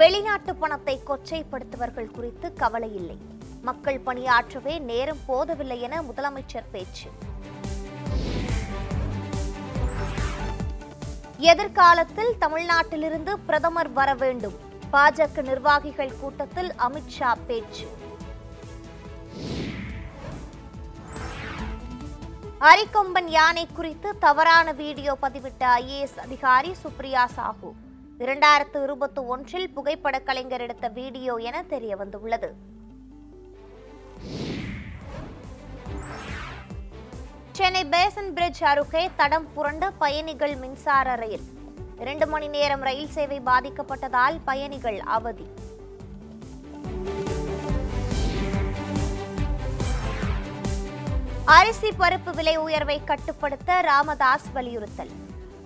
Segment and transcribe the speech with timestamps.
[0.00, 3.16] வெளிநாட்டு பணத்தை கொச்சைப்படுத்துவர்கள் குறித்து கவலை இல்லை.
[3.68, 7.08] மக்கள் பணியாற்றவே நேரம் போதவில்லை என முதலமைச்சர் பேச்சு.
[11.52, 14.56] எதிர்காலத்தில் தமிழ்நாட்டிலிருந்து பிரதமர் வர வேண்டும்.
[14.92, 17.88] பாஜக நிர்வாகிகள் கூட்டத்தில் அமித்ஷா பேச்சு.
[22.70, 27.70] அரிக்கொம்பன் யானை குறித்து தவறான வீடியோ பதிவிட்ட ஐஏஎஸ் அதிகாரி சுப்ரியா சாஹூ.
[28.22, 32.48] இரண்டாயிரத்து இருபத்தி ஒன்றில் புகைப்பட கலைஞர் எடுத்த வீடியோ என தெரிய வந்துள்ளது
[37.58, 41.46] சென்னை பேசன் பிரிட்ஜ் அருகே தடம் புரண்ட பயணிகள் மின்சார ரயில்.
[42.02, 45.48] இரண்டு மணி நேரம் ரயில் சேவை பாதிக்கப்பட்டதால் பயணிகள் அவதி.
[51.58, 55.14] அரிசி பருப்பு விலை உயர்வை கட்டுப்படுத்த ராமதாஸ் வலியுறுத்தல்.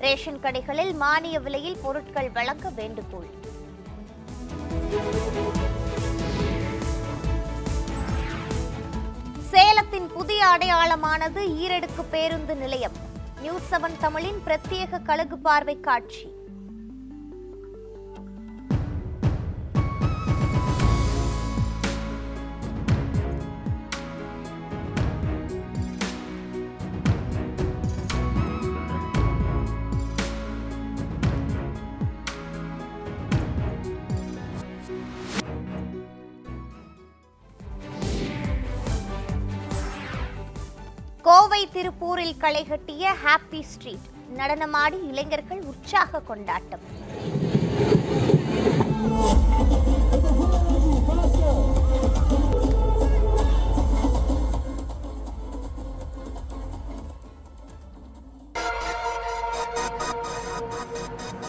[0.03, 3.29] ரேஷன் கடைகளில் மானிய விலையில் பொருட்கள் வழங்க வேண்டுகோள்.
[9.51, 12.97] சேலத்தின் புதிய அடையாளமானது ஈரடுக்கு பேருந்து நிலையம்.
[13.41, 16.27] நியூஸ் செவன் தமிழின் பிரத்யேக கழுகு பார்வை காட்சி.
[41.27, 44.07] கோவை திருப்பூரில் களைகட்டிய ஹாப்பி ஸ்ட்ரீட்
[44.39, 46.85] நடனமாடி இளைஞர்கள் உற்சாக கொண்டாட்டம்.